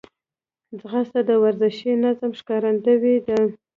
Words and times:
ځغاسته 0.79 1.21
د 1.29 1.31
ورزشي 1.43 1.91
نظم 2.03 2.31
ښکارندوی 2.39 3.17
ده 3.27 3.37